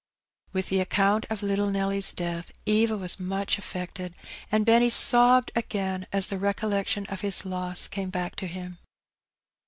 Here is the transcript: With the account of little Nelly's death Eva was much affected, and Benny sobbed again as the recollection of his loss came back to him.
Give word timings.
With 0.51 0.69
the 0.69 0.79
account 0.79 1.27
of 1.29 1.43
little 1.43 1.69
Nelly's 1.69 2.11
death 2.11 2.51
Eva 2.65 2.97
was 2.97 3.19
much 3.19 3.59
affected, 3.59 4.15
and 4.51 4.65
Benny 4.65 4.89
sobbed 4.89 5.51
again 5.55 6.07
as 6.11 6.25
the 6.25 6.39
recollection 6.39 7.05
of 7.09 7.21
his 7.21 7.45
loss 7.45 7.87
came 7.87 8.09
back 8.09 8.35
to 8.37 8.47
him. 8.47 8.79